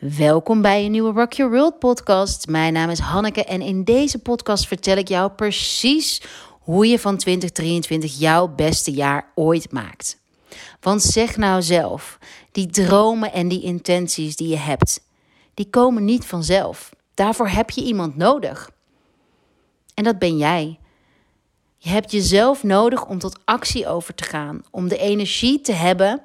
[0.00, 2.46] Welkom bij een nieuwe Rock Your World podcast.
[2.46, 7.16] Mijn naam is Hanneke en in deze podcast vertel ik jou precies hoe je van
[7.16, 10.18] 2023 jouw beste jaar ooit maakt.
[10.80, 12.18] Want zeg nou zelf,
[12.52, 15.00] die dromen en die intenties die je hebt,
[15.54, 16.90] die komen niet vanzelf.
[17.14, 18.70] Daarvoor heb je iemand nodig.
[19.94, 20.78] En dat ben jij.
[21.76, 26.22] Je hebt jezelf nodig om tot actie over te gaan, om de energie te hebben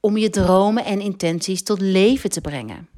[0.00, 2.88] om je dromen en intenties tot leven te brengen.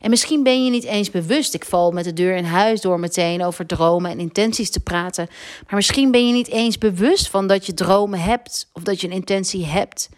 [0.00, 1.54] En misschien ben je niet eens bewust.
[1.54, 5.28] Ik val met de deur in huis door meteen over dromen en intenties te praten.
[5.66, 9.06] Maar misschien ben je niet eens bewust van dat je dromen hebt of dat je
[9.06, 10.08] een intentie hebt.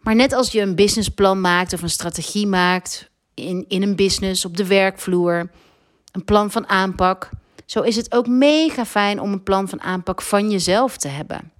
[0.00, 4.44] Maar net als je een businessplan maakt of een strategie maakt in, in een business,
[4.44, 5.50] op de werkvloer,
[6.12, 7.30] een plan van aanpak,
[7.66, 11.54] zo is het ook mega fijn om een plan van aanpak van jezelf te hebben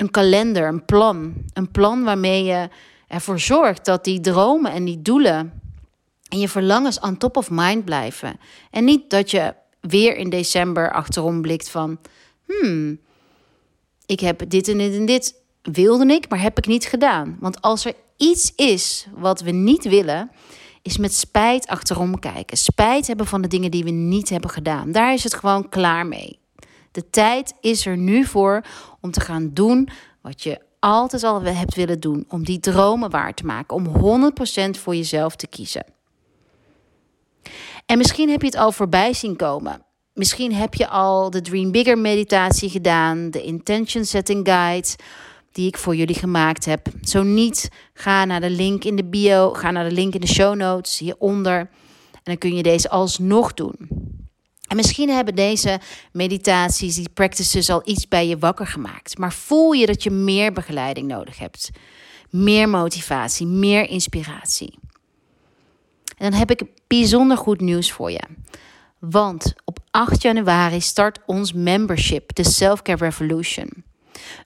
[0.00, 1.34] een kalender, een plan.
[1.52, 2.68] Een plan waarmee je
[3.08, 5.60] ervoor zorgt dat die dromen en die doelen
[6.28, 8.40] en je verlangens on top of mind blijven.
[8.70, 11.98] En niet dat je weer in december achterom blikt van,
[12.46, 13.00] hmm,
[14.06, 17.36] ik heb dit en dit en dit wilde ik, maar heb ik niet gedaan.
[17.40, 20.30] Want als er iets is wat we niet willen,
[20.82, 22.56] is met spijt achterom kijken.
[22.56, 24.92] Spijt hebben van de dingen die we niet hebben gedaan.
[24.92, 26.39] Daar is het gewoon klaar mee.
[26.90, 28.64] De tijd is er nu voor
[29.00, 29.88] om te gaan doen
[30.20, 32.24] wat je altijd al hebt willen doen.
[32.28, 33.76] Om die dromen waar te maken.
[33.76, 35.84] Om 100% voor jezelf te kiezen.
[37.86, 39.82] En misschien heb je het al voorbij zien komen.
[40.14, 44.88] Misschien heb je al de Dream Bigger meditatie gedaan, de Intention Setting Guide
[45.52, 46.88] die ik voor jullie gemaakt heb.
[47.02, 50.26] Zo niet, ga naar de link in de bio, ga naar de link in de
[50.26, 51.58] show notes hieronder.
[52.12, 53.76] En dan kun je deze alsnog doen.
[54.70, 55.80] En misschien hebben deze
[56.12, 59.18] meditaties, die practices al iets bij je wakker gemaakt.
[59.18, 61.70] Maar voel je dat je meer begeleiding nodig hebt?
[62.30, 64.78] Meer motivatie, meer inspiratie.
[66.16, 68.22] En dan heb ik bijzonder goed nieuws voor je.
[68.98, 73.84] Want op 8 januari start ons membership, de Selfcare Revolution.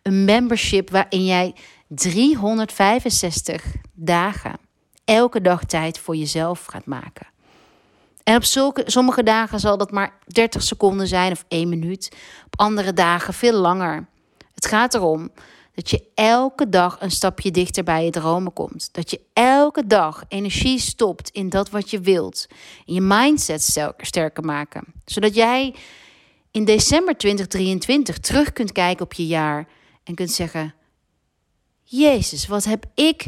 [0.03, 1.55] Een membership waarin jij
[1.89, 4.59] 365 dagen
[5.05, 7.33] elke dag tijd voor jezelf gaat maken.
[8.25, 8.45] En op
[8.87, 12.17] sommige dagen zal dat maar 30 seconden zijn of 1 minuut.
[12.47, 14.07] Op andere dagen veel langer.
[14.55, 15.31] Het gaat erom
[15.75, 18.89] dat je elke dag een stapje dichter bij je dromen komt.
[18.93, 22.47] Dat je elke dag energie stopt in dat wat je wilt.
[22.85, 24.85] In je mindset sterker maken.
[25.05, 25.75] Zodat jij
[26.51, 29.69] in december 2023 terug kunt kijken op je jaar
[30.05, 30.75] en kunt zeggen:
[31.83, 33.27] Jezus, wat heb ik,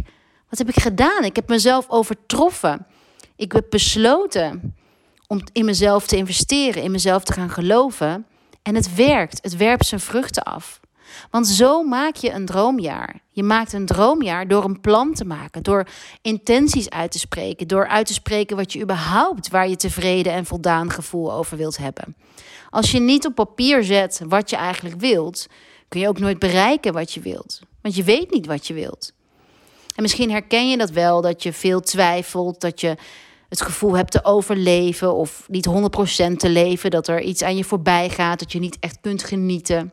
[0.49, 1.25] wat heb ik gedaan?
[1.25, 2.87] Ik heb mezelf overtroffen.
[3.37, 4.75] Ik heb besloten
[5.27, 8.27] om in mezelf te investeren, in mezelf te gaan geloven.
[8.63, 10.81] En het werkt, het werpt zijn vruchten af.
[11.31, 13.21] Want zo maak je een droomjaar.
[13.31, 15.87] Je maakt een droomjaar door een plan te maken, door
[16.23, 20.47] intenties uit te spreken, door uit te spreken wat je überhaupt, waar je tevreden en
[20.47, 22.17] voldaan gevoel over wilt hebben.
[22.71, 25.47] Als je niet op papier zet wat je eigenlijk wilt,
[25.89, 27.61] kun je ook nooit bereiken wat je wilt.
[27.83, 29.13] Want je weet niet wat je wilt.
[29.95, 32.97] En misschien herken je dat wel, dat je veel twijfelt, dat je
[33.59, 37.65] het gevoel hebt te overleven of niet 100% te leven, dat er iets aan je
[37.65, 39.93] voorbij gaat, dat je niet echt kunt genieten.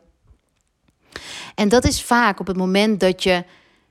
[1.54, 3.44] En dat is vaak op het moment dat je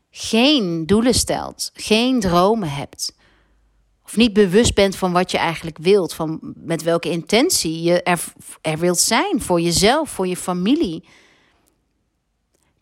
[0.09, 3.15] geen doelen stelt, geen dromen hebt,
[4.05, 8.23] of niet bewust bent van wat je eigenlijk wilt, van met welke intentie je er,
[8.61, 11.03] er wilt zijn voor jezelf, voor je familie.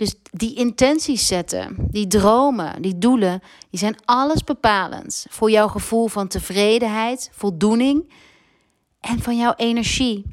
[0.02, 6.08] Dus die intenties zetten, die dromen, die doelen, die zijn alles bepalend voor jouw gevoel
[6.08, 8.14] van tevredenheid, voldoening
[9.00, 10.26] en van jouw energie.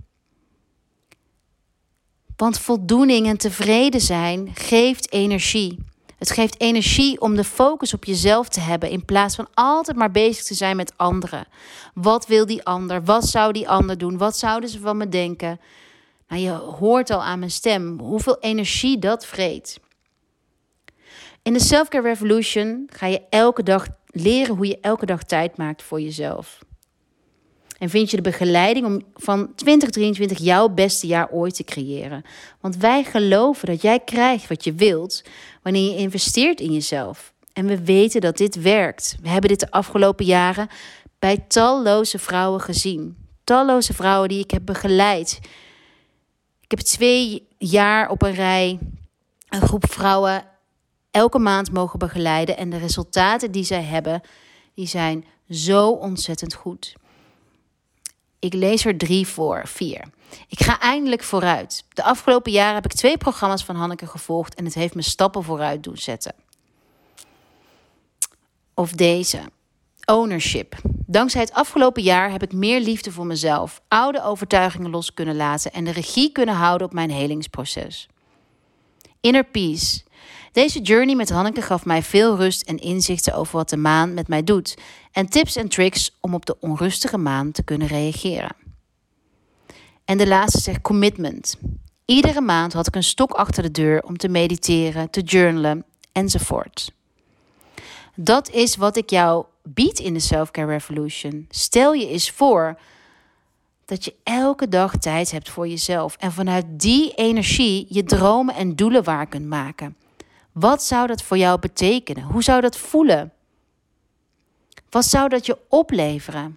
[2.36, 5.78] Want voldoening en tevreden zijn geeft energie.
[6.18, 10.10] Het geeft energie om de focus op jezelf te hebben in plaats van altijd maar
[10.10, 11.46] bezig te zijn met anderen.
[11.94, 13.04] Wat wil die ander?
[13.04, 14.18] Wat zou die ander doen?
[14.18, 15.60] Wat zouden ze van me denken?
[16.28, 19.80] Nou, je hoort al aan mijn stem hoeveel energie dat vreet.
[21.42, 25.82] In de Selfcare Revolution ga je elke dag leren hoe je elke dag tijd maakt
[25.82, 26.58] voor jezelf.
[27.78, 32.22] En vind je de begeleiding om van 2023 jouw beste jaar ooit te creëren.
[32.60, 35.22] Want wij geloven dat jij krijgt wat je wilt
[35.62, 37.32] wanneer je investeert in jezelf.
[37.52, 39.16] En we weten dat dit werkt.
[39.22, 40.68] We hebben dit de afgelopen jaren
[41.18, 43.16] bij talloze vrouwen gezien.
[43.44, 45.40] Talloze vrouwen die ik heb begeleid
[46.68, 48.78] ik heb twee jaar op een rij
[49.48, 50.44] een groep vrouwen
[51.10, 52.56] elke maand mogen begeleiden.
[52.56, 54.20] En de resultaten die zij hebben,
[54.74, 56.94] die zijn zo ontzettend goed.
[58.38, 60.04] Ik lees er drie voor, vier.
[60.48, 61.84] Ik ga eindelijk vooruit.
[61.88, 65.42] De afgelopen jaren heb ik twee programma's van Hanneke gevolgd en het heeft me stappen
[65.42, 66.34] vooruit doen zetten.
[68.74, 69.40] of deze.
[70.04, 70.76] Ownership.
[71.10, 75.72] Dankzij het afgelopen jaar heb ik meer liefde voor mezelf, oude overtuigingen los kunnen laten
[75.72, 78.08] en de regie kunnen houden op mijn helingsproces.
[79.20, 80.02] Inner peace.
[80.52, 84.28] Deze journey met Hanneke gaf mij veel rust en inzichten over wat de maan met
[84.28, 84.76] mij doet
[85.12, 88.56] en tips en tricks om op de onrustige maan te kunnen reageren.
[90.04, 91.56] En de laatste zegt commitment.
[92.04, 96.92] Iedere maand had ik een stok achter de deur om te mediteren, te journalen enzovoort.
[98.14, 99.44] Dat is wat ik jou
[99.74, 101.46] bied in de Self-Care Revolution.
[101.50, 102.78] Stel je eens voor
[103.84, 108.76] dat je elke dag tijd hebt voor jezelf en vanuit die energie je dromen en
[108.76, 109.96] doelen waar kunt maken.
[110.52, 112.22] Wat zou dat voor jou betekenen?
[112.22, 113.32] Hoe zou dat voelen?
[114.90, 116.54] Wat zou dat je opleveren?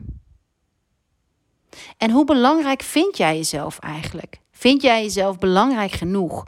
[1.97, 4.39] En hoe belangrijk vind jij jezelf eigenlijk?
[4.51, 6.45] Vind jij jezelf belangrijk genoeg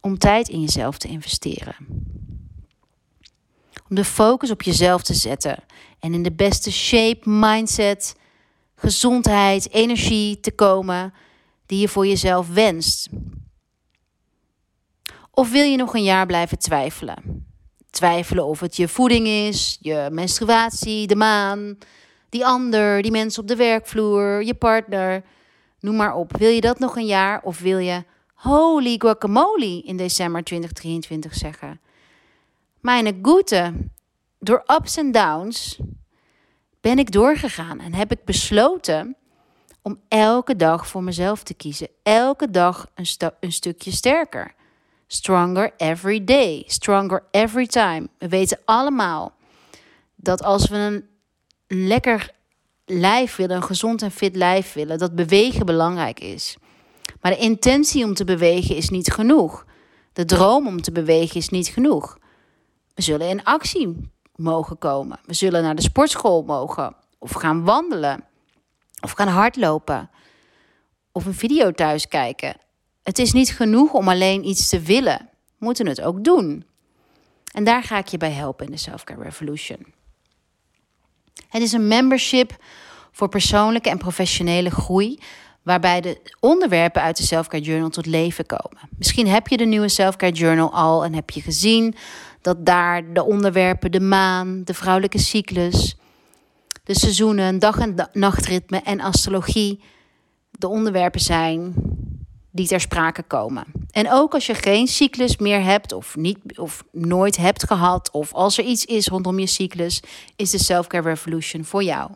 [0.00, 1.76] om tijd in jezelf te investeren?
[3.90, 5.64] Om de focus op jezelf te zetten
[6.00, 8.16] en in de beste shape, mindset,
[8.74, 11.14] gezondheid, energie te komen
[11.66, 13.08] die je voor jezelf wenst.
[15.30, 17.46] Of wil je nog een jaar blijven twijfelen?
[17.90, 21.78] Twijfelen of het je voeding is, je menstruatie, de maan,
[22.28, 25.24] die ander, die mensen op de werkvloer, je partner,
[25.80, 26.36] noem maar op.
[26.36, 28.04] Wil je dat nog een jaar of wil je
[28.34, 31.80] holy guacamole in december 2023 zeggen?
[32.80, 33.72] Mijn goede,
[34.38, 35.78] door ups en downs
[36.80, 39.16] ben ik doorgegaan en heb ik besloten
[39.82, 41.88] om elke dag voor mezelf te kiezen.
[42.02, 43.06] Elke dag een,
[43.40, 44.54] een stukje sterker.
[45.06, 46.64] Stronger every day.
[46.66, 48.08] Stronger every time.
[48.18, 49.32] We weten allemaal
[50.14, 51.08] dat als we een
[51.88, 52.30] lekker
[52.84, 56.56] lijf willen, een gezond en fit lijf willen, dat bewegen belangrijk is.
[57.20, 59.66] Maar de intentie om te bewegen is niet genoeg.
[60.12, 62.18] De droom om te bewegen is niet genoeg.
[63.00, 65.20] We zullen in actie mogen komen.
[65.26, 66.96] We zullen naar de sportschool mogen.
[67.18, 68.24] Of gaan wandelen.
[69.00, 70.10] Of gaan hardlopen.
[71.12, 72.56] Of een video thuis kijken.
[73.02, 75.18] Het is niet genoeg om alleen iets te willen.
[75.58, 76.64] We moeten het ook doen.
[77.52, 79.86] En daar ga ik je bij helpen in de Selfcare Revolution.
[81.48, 82.56] Het is een membership
[83.12, 85.18] voor persoonlijke en professionele groei,
[85.62, 88.78] waarbij de onderwerpen uit de Selfcare Journal tot leven komen.
[88.98, 91.94] Misschien heb je de nieuwe Selfcare Journal al en heb je gezien
[92.40, 95.96] dat daar de onderwerpen de maan, de vrouwelijke cyclus,
[96.84, 99.80] de seizoenen, dag- en nachtritme en astrologie
[100.50, 101.74] de onderwerpen zijn
[102.50, 103.64] die ter sprake komen.
[103.90, 108.10] En ook als je geen cyclus meer hebt of, niet, of nooit hebt gehad...
[108.10, 110.02] of als er iets is rondom je cyclus...
[110.36, 112.10] is de Self-Care Revolution voor jou.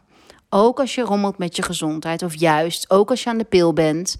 [0.56, 3.72] Ook als je rommelt met je gezondheid of juist ook als je aan de pil
[3.72, 4.16] bent...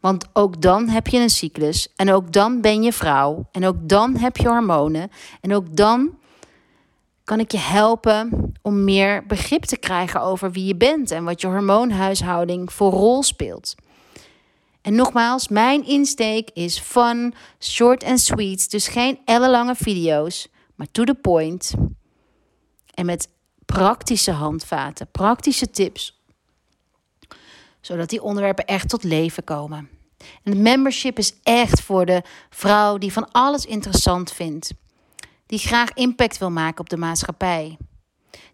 [0.00, 3.76] Want ook dan heb je een cyclus en ook dan ben je vrouw en ook
[3.80, 5.10] dan heb je hormonen
[5.40, 6.18] en ook dan
[7.24, 11.40] kan ik je helpen om meer begrip te krijgen over wie je bent en wat
[11.40, 13.74] je hormoonhuishouding voor rol speelt.
[14.80, 18.70] En nogmaals, mijn insteek is fun, short and sweet.
[18.70, 21.74] Dus geen ellenlange video's, maar to the point.
[22.94, 23.28] En met
[23.72, 26.20] praktische handvaten, praktische tips.
[27.80, 29.88] Zodat die onderwerpen echt tot leven komen.
[30.42, 34.72] En het membership is echt voor de vrouw die van alles interessant vindt.
[35.46, 37.76] Die graag impact wil maken op de maatschappij.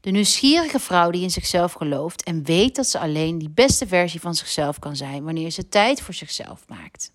[0.01, 4.21] De nieuwsgierige vrouw die in zichzelf gelooft en weet dat ze alleen die beste versie
[4.21, 7.13] van zichzelf kan zijn wanneer ze tijd voor zichzelf maakt.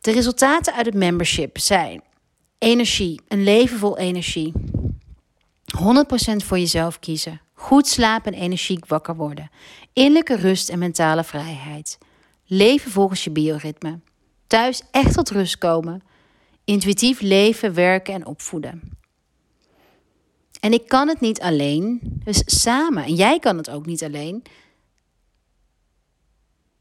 [0.00, 2.02] De resultaten uit het membership zijn
[2.62, 4.52] energie, een leven vol energie,
[5.78, 5.82] 100%
[6.36, 9.50] voor jezelf kiezen, goed slapen en energiek wakker worden,
[9.92, 11.98] innerlijke rust en mentale vrijheid,
[12.46, 14.00] leven volgens je bioritme,
[14.46, 16.02] thuis echt tot rust komen,
[16.64, 19.00] intuïtief leven, werken en opvoeden.
[20.60, 23.04] En ik kan het niet alleen, dus samen.
[23.04, 24.42] En jij kan het ook niet alleen.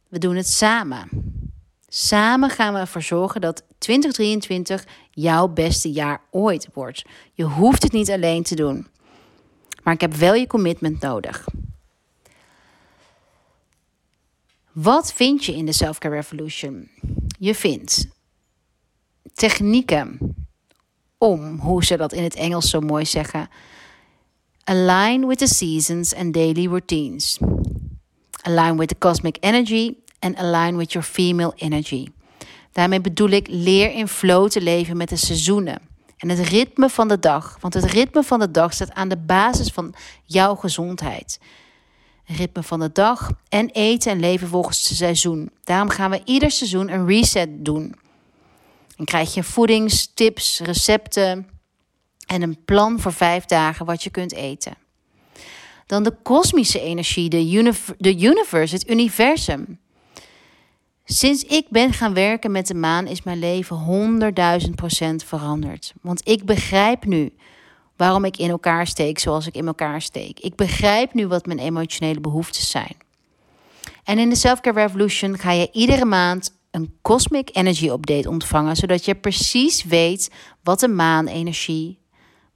[0.07, 1.09] We doen het samen.
[1.93, 7.03] Samen gaan we ervoor zorgen dat 2023 jouw beste jaar ooit wordt.
[7.33, 8.87] Je hoeft het niet alleen te doen.
[9.83, 11.47] Maar ik heb wel je commitment nodig.
[14.71, 16.89] Wat vind je in de Self-Care Revolution?
[17.39, 18.07] Je vindt
[19.33, 20.35] technieken
[21.17, 23.49] om, hoe ze dat in het Engels zo mooi zeggen,
[24.63, 27.39] align with the seasons and daily routines.
[28.41, 32.07] Align with the cosmic energy and align with your female energy.
[32.71, 35.89] Daarmee bedoel ik leer in flow te leven met de seizoenen
[36.21, 37.57] en het ritme van de dag.
[37.59, 41.39] Want het ritme van de dag staat aan de basis van jouw gezondheid.
[42.25, 45.51] Ritme van de dag en eten en leven volgens het seizoen.
[45.63, 47.95] Daarom gaan we ieder seizoen een reset doen.
[48.95, 51.49] Dan krijg je voedingstips, recepten
[52.25, 54.73] en een plan voor vijf dagen wat je kunt eten.
[55.85, 57.29] Dan de kosmische energie,
[57.97, 59.79] de universe, het universum.
[61.13, 64.31] Sinds ik ben gaan werken met de maan is mijn leven
[64.65, 65.93] 100.000 procent veranderd.
[66.01, 67.33] Want ik begrijp nu
[67.95, 70.39] waarom ik in elkaar steek zoals ik in elkaar steek.
[70.39, 72.95] Ik begrijp nu wat mijn emotionele behoeftes zijn.
[74.03, 79.05] En in de Selfcare Revolution ga je iedere maand een Cosmic Energy Update ontvangen, zodat
[79.05, 80.31] je precies weet
[80.63, 81.99] wat de maanenergie,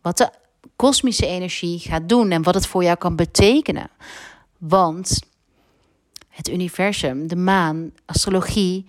[0.02, 0.30] wat de
[0.76, 3.90] kosmische energie gaat doen en wat het voor jou kan betekenen.
[4.58, 5.20] Want
[6.36, 8.86] het universum, de maan, astrologie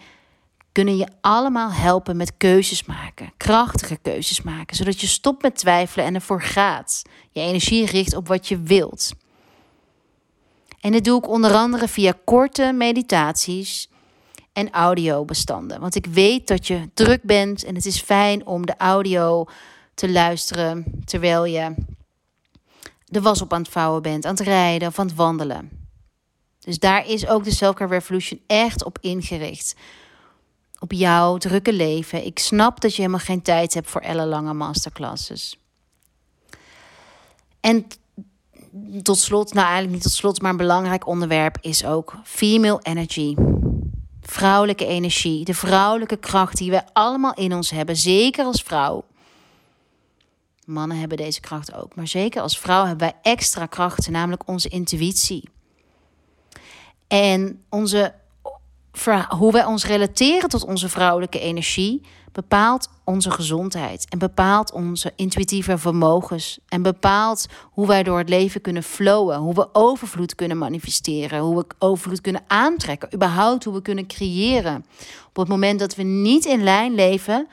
[0.73, 6.07] kunnen je allemaal helpen met keuzes maken, krachtige keuzes maken, zodat je stopt met twijfelen
[6.07, 7.03] en ervoor gaat.
[7.31, 9.13] Je energie richt op wat je wilt.
[10.81, 13.89] En dit doe ik onder andere via korte meditaties
[14.53, 15.81] en audiobestanden.
[15.81, 19.45] Want ik weet dat je druk bent en het is fijn om de audio
[19.95, 21.75] te luisteren terwijl je
[23.05, 25.86] de was op aan het vouwen bent, aan het rijden of aan het wandelen.
[26.67, 29.75] Dus daar is ook de Selfcare Revolution echt op ingericht.
[30.79, 32.25] Op jouw drukke leven.
[32.25, 35.59] Ik snap dat je helemaal geen tijd hebt voor ellenlange masterclasses.
[37.61, 37.87] En
[39.03, 43.35] tot slot, nou eigenlijk niet tot slot, maar een belangrijk onderwerp is ook female energy.
[44.21, 49.05] Vrouwelijke energie, de vrouwelijke kracht die we allemaal in ons hebben, zeker als vrouw.
[50.65, 54.69] Mannen hebben deze kracht ook, maar zeker als vrouw hebben wij extra krachten, namelijk onze
[54.69, 55.55] intuïtie.
[57.09, 58.15] En onze,
[59.29, 65.79] hoe wij ons relateren tot onze vrouwelijke energie bepaalt onze gezondheid en bepaalt onze intuïtieve
[65.79, 71.41] vermogens en bepaalt hoe wij door het leven kunnen flowen, hoe we overvloed kunnen manifesteren,
[71.41, 74.85] hoe we overvloed kunnen aantrekken, überhaupt hoe we kunnen creëren.
[75.29, 77.49] Op het moment dat we niet in lijn leven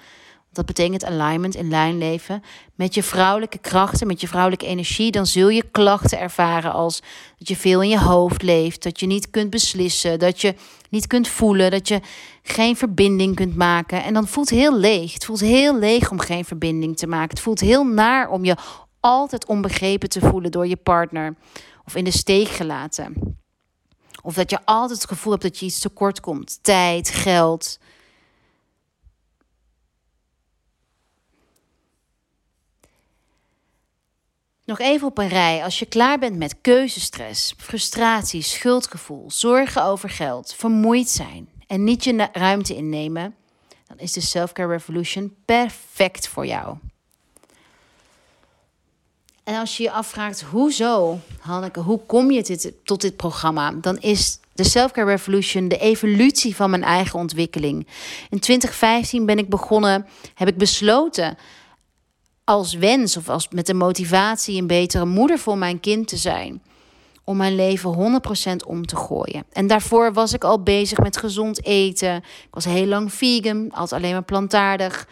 [0.53, 2.43] dat betekent alignment, in lijn leven.
[2.75, 5.11] Met je vrouwelijke krachten, met je vrouwelijke energie.
[5.11, 7.01] Dan zul je klachten ervaren als
[7.37, 8.83] dat je veel in je hoofd leeft.
[8.83, 10.19] Dat je niet kunt beslissen.
[10.19, 10.55] Dat je
[10.89, 11.71] niet kunt voelen.
[11.71, 11.99] Dat je
[12.43, 14.03] geen verbinding kunt maken.
[14.03, 15.13] En dan voelt het heel leeg.
[15.13, 17.29] Het voelt heel leeg om geen verbinding te maken.
[17.29, 18.55] Het voelt heel naar om je
[18.99, 21.35] altijd onbegrepen te voelen door je partner.
[21.85, 23.37] Of in de steek gelaten.
[24.21, 26.59] Of dat je altijd het gevoel hebt dat je iets tekort komt.
[26.61, 27.79] Tijd, geld.
[34.65, 35.63] Nog even op een rij.
[35.63, 42.03] Als je klaar bent met keuzestress, frustratie, schuldgevoel, zorgen over geld, vermoeid zijn en niet
[42.03, 43.35] je ruimte innemen,
[43.87, 46.77] dan is de Selfcare Revolution perfect voor jou.
[49.43, 53.71] En als je je afvraagt, hoezo, Hanneke, hoe kom je tot dit programma?
[53.71, 57.87] Dan is de Selfcare Revolution de evolutie van mijn eigen ontwikkeling.
[58.29, 61.37] In 2015 ben ik begonnen, heb ik besloten
[62.43, 66.61] als wens of als met de motivatie een betere moeder voor mijn kind te zijn.
[67.23, 68.21] Om mijn leven
[68.63, 69.43] 100% om te gooien.
[69.51, 72.15] En daarvoor was ik al bezig met gezond eten.
[72.15, 75.07] Ik was heel lang vegan, altijd alleen maar plantaardig.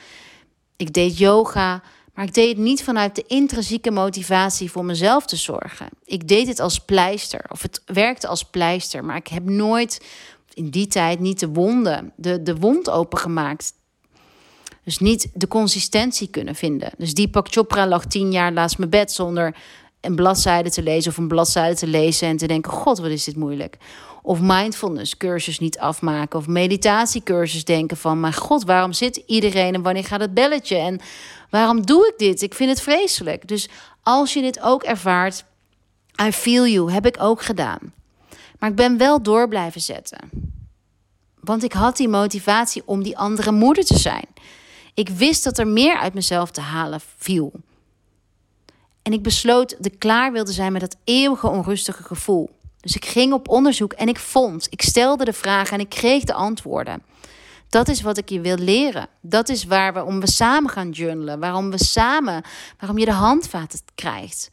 [0.75, 1.83] Ik deed yoga,
[2.13, 5.87] maar ik deed het niet vanuit de intrinsieke motivatie voor mezelf te zorgen.
[6.05, 10.05] Ik deed het als pleister, of het werkte als pleister, maar ik heb nooit
[10.53, 13.73] in die tijd niet de wonden, de, de wond opengemaakt
[14.83, 16.91] dus niet de consistentie kunnen vinden.
[16.97, 19.55] Dus Deepak Chopra lag tien jaar naast mijn bed zonder
[20.01, 23.23] een bladzijde te lezen of een bladzijde te lezen en te denken: God, wat is
[23.23, 23.77] dit moeilijk.
[24.23, 26.39] Of mindfulness cursus niet afmaken.
[26.39, 30.77] Of meditatiecursus denken van: Mijn God, waarom zit iedereen en wanneer gaat het belletje?
[30.77, 30.99] En
[31.49, 32.41] waarom doe ik dit?
[32.41, 33.47] Ik vind het vreselijk.
[33.47, 33.69] Dus
[34.03, 35.43] als je dit ook ervaart,
[36.23, 37.93] I feel you, heb ik ook gedaan.
[38.59, 40.29] Maar ik ben wel door blijven zetten.
[41.39, 44.25] Want ik had die motivatie om die andere moeder te zijn.
[45.01, 47.51] Ik wist dat er meer uit mezelf te halen viel.
[49.01, 52.49] En ik besloot ik klaar wilde zijn met dat eeuwige onrustige gevoel.
[52.79, 56.23] Dus ik ging op onderzoek en ik vond, ik stelde de vragen en ik kreeg
[56.23, 57.03] de antwoorden.
[57.69, 59.07] Dat is wat ik je wil leren.
[59.21, 61.39] Dat is waarom we samen gaan journalen.
[61.39, 62.43] Waarom we samen,
[62.79, 64.49] waarom je de handvaten krijgt.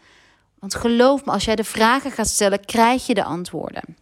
[0.59, 3.97] Want geloof me, als jij de vragen gaat stellen, krijg je de antwoorden.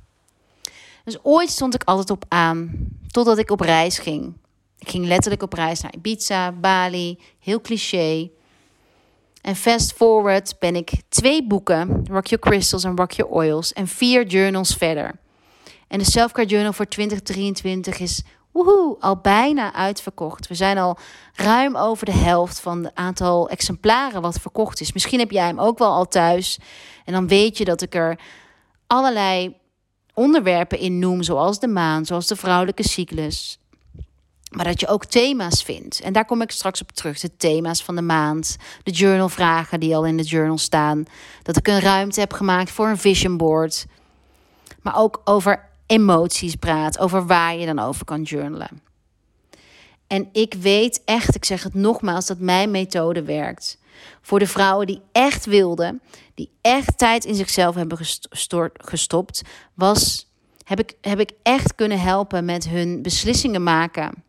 [1.05, 4.35] Dus ooit stond ik altijd op aan, totdat ik op reis ging.
[4.78, 8.30] Ik ging letterlijk op reis naar Ibiza, Bali, heel cliché.
[9.40, 13.88] En fast forward ben ik twee boeken, Rock Your Crystals en Rock Your Oils, en
[13.88, 15.18] vier journals verder.
[15.88, 20.49] En de Selfcare Journal voor 2023 is woehoe, al bijna uitverkocht.
[20.49, 20.99] We zijn al
[21.33, 24.92] ruim over de helft van het aantal exemplaren wat verkocht is.
[24.92, 26.59] Misschien heb jij hem ook wel al thuis.
[27.04, 28.18] En dan weet je dat ik er
[28.87, 29.56] allerlei
[30.14, 33.59] onderwerpen in noem, zoals de maan, zoals de vrouwelijke cyclus,
[34.50, 36.00] Maar dat je ook thema's vindt.
[36.00, 37.21] En daar kom ik straks op terug.
[37.21, 38.57] De thema's van de maand.
[38.83, 41.05] De journalvragen die al in de journal staan.
[41.43, 43.87] Dat ik een ruimte heb gemaakt voor een vision board.
[44.83, 46.99] Maar ook over emoties praat.
[46.99, 48.81] Over waar je dan over kan journalen.
[50.07, 53.79] En ik weet echt, ik zeg het nogmaals, dat mijn methode werkt.
[54.21, 56.00] Voor de vrouwen die echt wilden,
[56.35, 57.99] die echt tijd in zichzelf hebben
[58.75, 59.43] gestopt,
[59.75, 60.31] was,
[60.65, 64.25] heb, ik, heb ik echt kunnen helpen met hun beslissingen maken.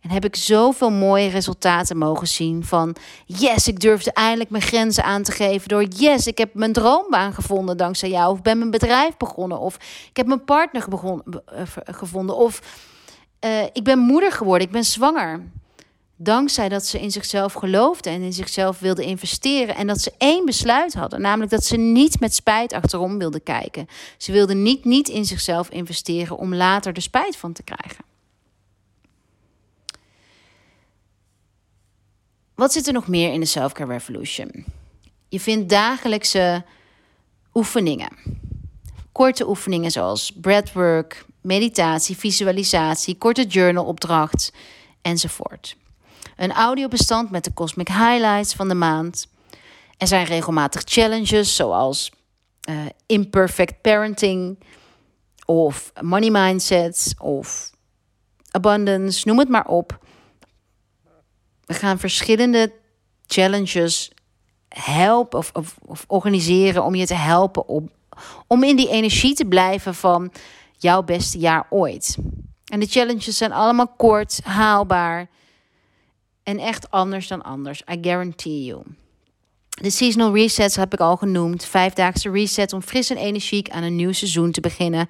[0.00, 5.04] En heb ik zoveel mooie resultaten mogen zien van yes, ik durfde eindelijk mijn grenzen
[5.04, 8.70] aan te geven door yes, ik heb mijn droombaan gevonden dankzij jou of ben mijn
[8.70, 9.74] bedrijf begonnen of
[10.08, 10.84] ik heb mijn partner
[11.46, 12.60] eh, gevonden of
[13.44, 15.40] uh, ik ben moeder geworden, ik ben zwanger.
[16.20, 19.74] Dankzij dat ze in zichzelf geloofden en in zichzelf wilden investeren.
[19.74, 23.86] En dat ze één besluit hadden, namelijk dat ze niet met spijt achterom wilden kijken.
[24.16, 28.04] Ze wilden niet, niet in zichzelf investeren om later de spijt van te krijgen.
[32.58, 34.64] Wat zit er nog meer in de Self-Care Revolution?
[35.28, 36.64] Je vindt dagelijkse
[37.54, 38.08] oefeningen.
[39.12, 44.52] Korte oefeningen zoals breathwork, meditatie, visualisatie, korte journalopdracht
[45.02, 45.76] enzovoort.
[46.36, 49.26] Een audiobestand met de cosmic highlights van de maand.
[49.96, 52.12] Er zijn regelmatig challenges zoals
[52.70, 54.58] uh, imperfect parenting
[55.44, 57.70] of money mindsets of
[58.50, 60.06] abundance, noem het maar op.
[61.68, 62.72] We gaan verschillende
[63.26, 64.10] challenges
[64.68, 67.68] helpen of, of, of organiseren om je te helpen
[68.46, 70.32] om, in die energie te blijven van
[70.76, 72.16] jouw beste jaar ooit.
[72.64, 75.28] En de challenges zijn allemaal kort, haalbaar
[76.42, 77.82] en echt anders dan anders.
[77.92, 78.82] I guarantee you.
[79.68, 81.64] De seasonal resets heb ik al genoemd.
[81.64, 85.08] Vijfdaagse reset om fris en energiek aan een nieuw seizoen te beginnen.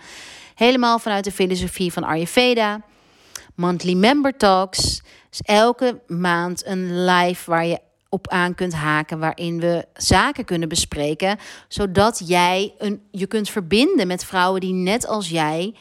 [0.54, 2.82] Helemaal vanuit de filosofie van Ayurveda.
[3.54, 5.02] Monthly member talks.
[5.30, 10.68] Dus elke maand een live waar je op aan kunt haken, waarin we zaken kunnen
[10.68, 15.74] bespreken, zodat jij een, je kunt verbinden met vrouwen die net als jij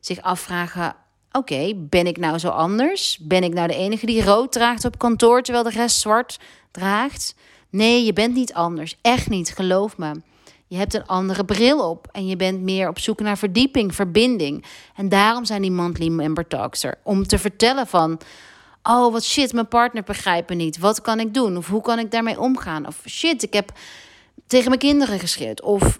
[0.00, 0.94] zich afvragen:
[1.32, 3.18] oké, ben ik nou zo anders?
[3.20, 6.38] Ben ik nou de enige die rood draagt op kantoor terwijl de rest zwart
[6.70, 7.34] draagt?
[7.70, 8.98] Nee, je bent niet anders.
[9.02, 10.20] Echt niet, geloof me.
[10.66, 14.64] Je hebt een andere bril op en je bent meer op zoek naar verdieping, verbinding.
[14.96, 16.98] En daarom zijn die monthly member talks er.
[17.02, 18.20] Om te vertellen van,
[18.88, 20.78] oh wat shit, mijn partner begrijpt me niet.
[20.78, 21.56] Wat kan ik doen?
[21.56, 22.86] Of hoe kan ik daarmee omgaan?
[22.86, 23.72] Of shit, ik heb
[24.46, 25.62] tegen mijn kinderen geschreeuwd.
[25.62, 25.98] Of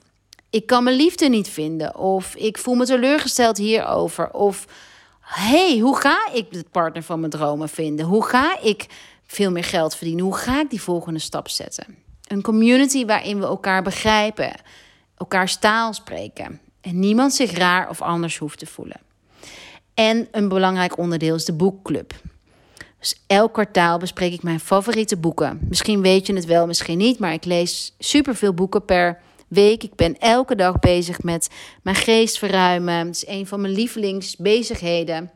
[0.51, 1.97] ik kan mijn liefde niet vinden.
[1.97, 4.33] Of ik voel me teleurgesteld hierover.
[4.33, 4.67] Of
[5.21, 8.07] hey, hoe ga ik de partner van mijn dromen vinden?
[8.07, 8.87] Hoe ga ik
[9.27, 10.25] veel meer geld verdienen?
[10.25, 11.97] Hoe ga ik die volgende stap zetten?
[12.29, 14.53] Een community waarin we elkaar begrijpen,
[15.17, 19.01] elkaars taal spreken en niemand zich raar of anders hoeft te voelen.
[19.95, 22.13] En een belangrijk onderdeel is de boekclub.
[23.05, 25.61] Dus elk kwartaal bespreek ik mijn favoriete boeken.
[25.69, 29.83] Misschien weet je het wel, misschien niet, maar ik lees superveel boeken per week.
[29.83, 31.49] Ik ben elke dag bezig met
[31.83, 33.07] mijn geest verruimen.
[33.07, 35.31] Het is een van mijn lievelingsbezigheden.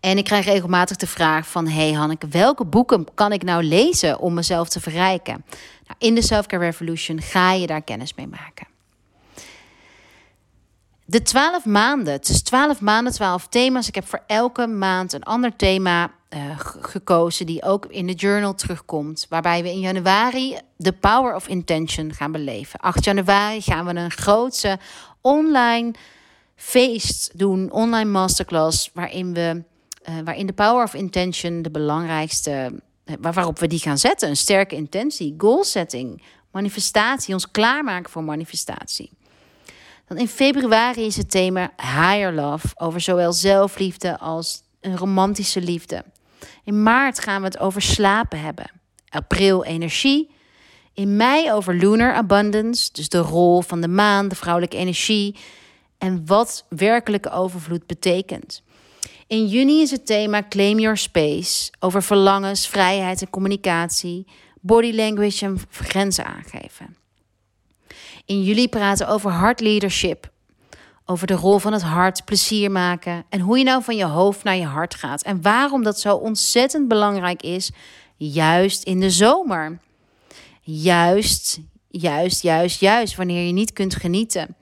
[0.00, 1.66] En ik krijg regelmatig de vraag van...
[1.66, 5.44] hey Hanneke, welke boeken kan ik nou lezen om mezelf te verrijken?
[5.86, 8.66] Nou, in de Selfcare Revolution ga je daar kennis mee maken.
[11.06, 13.88] De twaalf maanden, het is twaalf maanden, twaalf thema's.
[13.88, 18.54] Ik heb voor elke maand een ander thema uh, gekozen, die ook in de journal
[18.54, 19.26] terugkomt.
[19.28, 22.80] Waarbij we in januari de Power of Intention gaan beleven.
[22.80, 24.78] 8 januari gaan we een grootse
[25.20, 25.94] online
[26.56, 29.62] feest doen, online masterclass, waarin we.
[30.08, 34.28] Uh, waarin de Power of Intention de belangrijkste, uh, waarop we die gaan zetten.
[34.28, 39.10] Een sterke intentie, goal setting, manifestatie, ons klaarmaken voor manifestatie.
[40.06, 46.04] Dan in februari is het thema Higher Love, over zowel zelfliefde als een romantische liefde.
[46.64, 48.70] In maart gaan we het over slapen hebben.
[49.08, 50.30] April energie.
[50.94, 55.36] In mei over lunar abundance, dus de rol van de maan, de vrouwelijke energie
[55.98, 58.62] en wat werkelijke overvloed betekent.
[59.26, 64.26] In juni is het thema Claim Your Space over verlangens, vrijheid en communicatie,
[64.60, 66.96] body language en grenzen aangeven.
[68.24, 70.30] In juli praten we over hard leadership,
[71.06, 74.44] over de rol van het hart, plezier maken en hoe je nou van je hoofd
[74.44, 75.22] naar je hart gaat.
[75.22, 77.70] En waarom dat zo ontzettend belangrijk is,
[78.16, 79.78] juist in de zomer.
[80.60, 84.56] Juist, juist, juist, juist, wanneer je niet kunt genieten.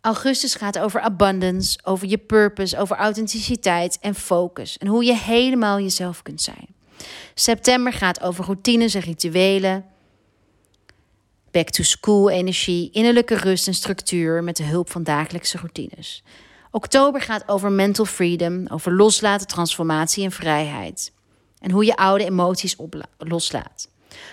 [0.00, 4.78] Augustus gaat over abundance, over je purpose, over authenticiteit en focus.
[4.78, 6.66] En hoe je helemaal jezelf kunt zijn.
[7.34, 9.84] September gaat over routines en rituelen
[11.50, 16.22] back-to-school energie, innerlijke rust en structuur met de hulp van dagelijkse routines.
[16.70, 21.12] Oktober gaat over mental freedom, over loslaten, transformatie en vrijheid.
[21.58, 22.76] En hoe je oude emoties
[23.18, 23.88] loslaat.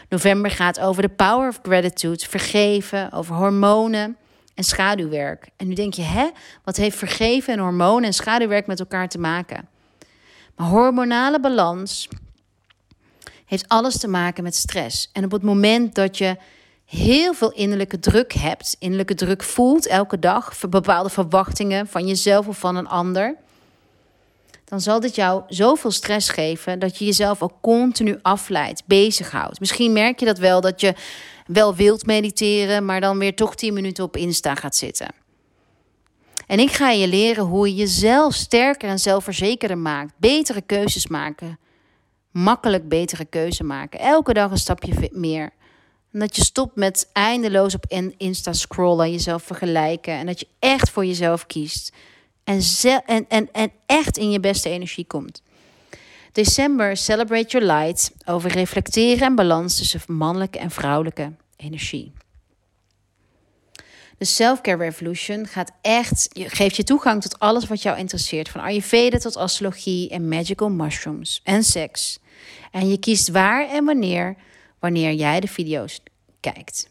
[0.09, 4.17] November gaat over de power of gratitude, vergeven, over hormonen
[4.55, 5.49] en schaduwwerk.
[5.57, 6.29] En nu denk je, hè,
[6.63, 9.67] wat heeft vergeven en hormonen en schaduwwerk met elkaar te maken?
[10.55, 12.07] Maar hormonale balans
[13.45, 15.09] heeft alles te maken met stress.
[15.13, 16.37] En op het moment dat je
[16.87, 22.59] heel veel innerlijke druk hebt, innerlijke druk voelt elke dag, bepaalde verwachtingen van jezelf of
[22.59, 23.35] van een ander,
[24.65, 29.59] dan zal dit jou zoveel stress geven dat je jezelf ook continu afleidt, bezighoudt.
[29.59, 30.93] Misschien merk je dat wel, dat je
[31.45, 35.07] wel wilt mediteren, maar dan weer toch 10 minuten op Insta gaat zitten.
[36.47, 41.59] En ik ga je leren hoe je jezelf sterker en zelfverzekerder maakt, betere keuzes maken,
[42.31, 45.51] makkelijk betere keuze maken, elke dag een stapje meer.
[46.19, 47.85] Dat je stopt met eindeloos op
[48.17, 51.91] Insta scrollen, jezelf vergelijken en dat je echt voor jezelf kiest
[52.43, 52.61] en,
[53.05, 55.41] en, en, en echt in je beste energie komt.
[56.31, 62.13] December Celebrate Your Light over reflecteren en balans tussen mannelijke en vrouwelijke energie.
[64.17, 68.49] De Self-Care Revolution gaat echt, geeft je toegang tot alles wat jou interesseert.
[68.49, 72.19] Van Ayurveda tot astrologie en magical mushrooms en seks.
[72.71, 74.35] En je kiest waar en wanneer,
[74.79, 76.01] wanneer jij de video's
[76.39, 76.89] kijkt.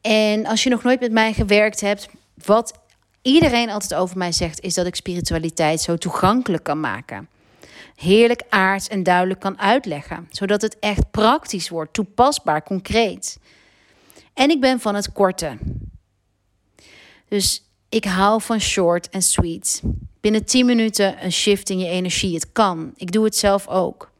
[0.00, 2.08] En als je nog nooit met mij gewerkt hebt,
[2.44, 2.78] wat
[3.22, 7.28] iedereen altijd over mij zegt, is dat ik spiritualiteit zo toegankelijk kan maken.
[7.96, 13.38] Heerlijk aards en duidelijk kan uitleggen, zodat het echt praktisch wordt, toepasbaar, concreet.
[14.34, 15.58] En ik ben van het korte.
[17.28, 19.82] Dus ik hou van short en sweet.
[20.20, 22.34] Binnen 10 minuten een shift in je energie.
[22.34, 22.92] Het kan.
[22.96, 24.11] Ik doe het zelf ook.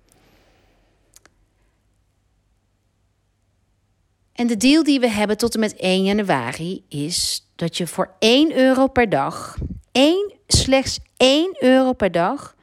[4.33, 8.11] En de deal die we hebben tot en met 1 januari is dat je voor
[8.19, 9.59] 1 euro per dag,
[9.93, 12.57] 1, slechts 1 euro per dag,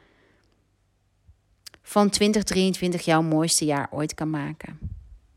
[1.82, 4.78] van 2023 jouw mooiste jaar ooit kan maken.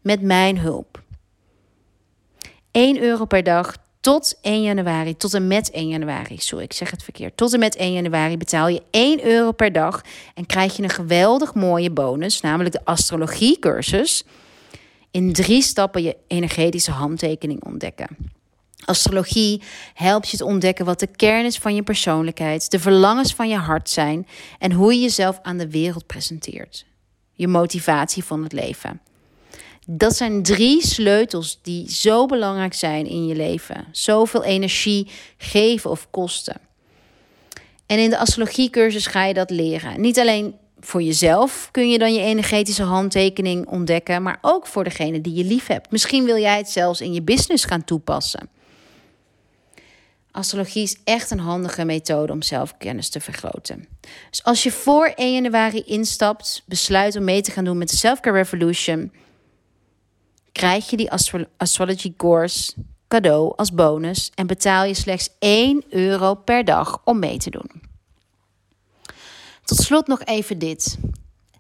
[0.02, 1.02] Met mijn hulp.
[2.72, 6.91] 1 euro per dag tot 1 januari, tot en met 1 januari, sorry, ik zeg
[6.91, 7.38] het verkeerd.
[7.38, 10.02] Tot en met 1 januari betaal je 1 euro per dag
[10.34, 14.24] en krijg je een geweldig mooie bonus, namelijk de astrologiecursus.
[15.13, 18.08] In drie stappen je energetische handtekening ontdekken.
[18.86, 19.62] Astrologie
[19.93, 23.56] helpt je te ontdekken wat de kern is van je persoonlijkheid, de verlangens van je
[23.56, 24.28] hart zijn
[24.60, 26.86] en hoe je jezelf aan de wereld presenteert.
[27.34, 29.02] Je motivatie van het leven.
[29.88, 33.86] Dat zijn drie sleutels die zo belangrijk zijn in je leven.
[33.91, 36.62] Zoveel energie geven of kosten.
[37.86, 40.02] En in de astrologiecursus ga je dat leren.
[40.02, 45.22] Niet alleen voor jezelf kun je dan je energetische handtekening ontdekken, maar ook voor degene
[45.22, 45.91] die je lief hebt.
[45.91, 48.50] Misschien wil jij het zelfs in je business gaan toepassen.
[50.32, 53.88] Astrologie is echt een handige methode om zelfkennis te vergroten.
[54.30, 57.96] Dus als je voor 1 januari instapt, besluit om mee te gaan doen met de
[57.96, 59.12] Selfcare Revolution,
[60.52, 61.12] krijg je die
[61.58, 62.74] Astrology Course
[63.08, 67.93] cadeau als bonus en betaal je slechts 1 euro per dag om mee te doen.
[69.63, 70.97] Tot slot nog even dit.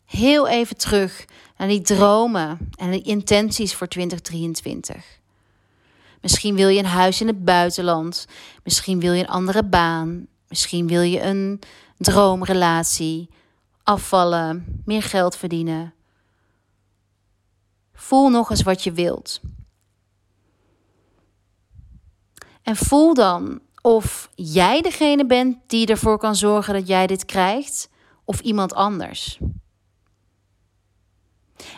[0.05, 1.25] Heel even terug
[1.57, 5.19] naar die dromen en die intenties voor 2023.
[6.21, 8.27] Misschien wil je een huis in het buitenland.
[8.63, 10.27] Misschien wil je een andere baan.
[10.47, 11.61] Misschien wil je een
[11.97, 13.29] droomrelatie.
[13.83, 15.93] Afvallen, meer geld verdienen.
[17.93, 19.41] Voel nog eens wat je wilt.
[22.61, 27.89] En voel dan of jij degene bent die ervoor kan zorgen dat jij dit krijgt,
[28.25, 29.39] of iemand anders.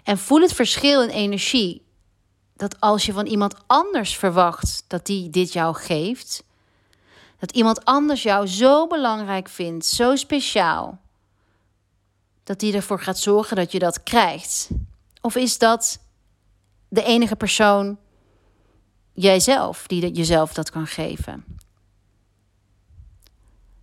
[0.03, 1.86] En voel het verschil in energie
[2.55, 6.43] dat als je van iemand anders verwacht dat die dit jou geeft,
[7.39, 10.99] dat iemand anders jou zo belangrijk vindt, zo speciaal,
[12.43, 14.69] dat die ervoor gaat zorgen dat je dat krijgt?
[15.21, 15.99] Of is dat
[16.88, 17.97] de enige persoon,
[19.13, 21.43] jijzelf, die jezelf dat kan geven?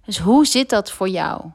[0.04, 1.50] Dus hoe zit dat voor jou?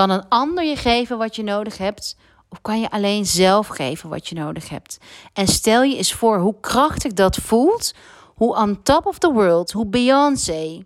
[0.00, 2.16] Kan een ander je geven wat je nodig hebt?
[2.48, 4.98] Of kan je alleen zelf geven wat je nodig hebt?
[5.32, 7.94] En stel je eens voor hoe krachtig dat voelt.
[8.34, 10.84] Hoe on top of the world, hoe Beyoncé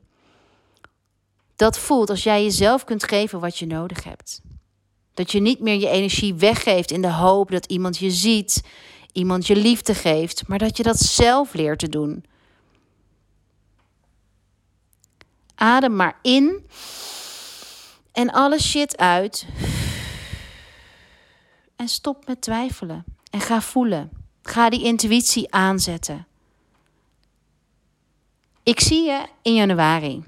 [1.56, 4.40] dat voelt als jij jezelf kunt geven wat je nodig hebt.
[5.14, 8.62] Dat je niet meer je energie weggeeft in de hoop dat iemand je ziet,
[9.12, 12.24] iemand je liefde geeft, maar dat je dat zelf leert te doen.
[15.54, 16.66] Adem maar in
[18.14, 19.46] en alle shit uit.
[21.76, 23.04] En stop met twijfelen.
[23.30, 24.10] En ga voelen.
[24.42, 26.26] Ga die intuïtie aanzetten.
[28.62, 30.24] Ik zie je in januari.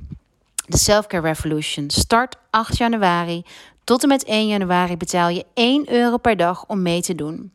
[0.67, 3.45] De Selfcare Revolution start 8 januari.
[3.85, 7.53] Tot en met 1 januari betaal je 1 euro per dag om mee te doen.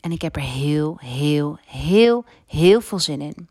[0.00, 3.48] En ik heb er heel, heel, heel, heel veel zin in.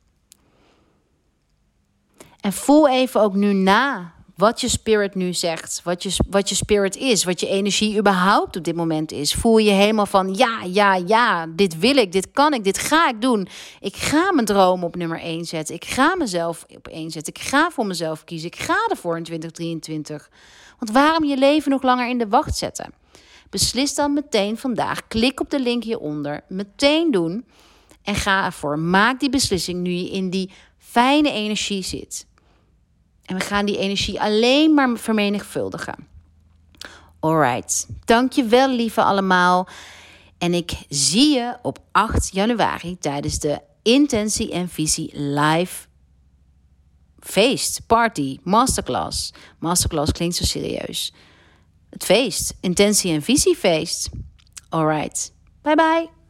[2.42, 6.56] En voel even ook nu na wat je spirit nu zegt, wat je, wat je
[6.56, 9.34] spirit is, wat je energie überhaupt op dit moment is.
[9.34, 13.10] Voel je helemaal van ja, ja, ja, dit wil ik, dit kan ik, dit ga
[13.10, 13.48] ik doen.
[13.80, 15.76] Ik ga mijn droom op nummer 1 zetten.
[15.76, 17.34] Ik ga mezelf op 1 zetten.
[17.34, 18.48] Ik ga voor mezelf kiezen.
[18.48, 20.30] Ik ga ervoor in 2023.
[20.80, 22.94] Want waarom je leven nog langer in de wacht zetten?
[23.50, 25.08] Beslis dan meteen vandaag.
[25.08, 26.42] Klik op de link hieronder.
[26.48, 27.46] Meteen doen.
[28.04, 28.80] En ga ervoor.
[28.80, 32.26] Maak die beslissing nu je in die fijne energie zit.
[33.26, 36.08] En we gaan die energie alleen maar vermenigvuldigen.
[37.20, 37.88] Alright.
[38.06, 39.68] Dankjewel lieve allemaal.
[40.38, 45.88] En ik zie je op 8 januari tijdens de Intentie en Visie live
[47.20, 49.34] feest, party, masterclass.
[49.60, 51.14] Masterclass klinkt zo serieus.
[51.90, 54.10] Het feest, Intentie en Visiefeest.
[54.70, 55.34] Alright.
[55.62, 56.21] Bye bye.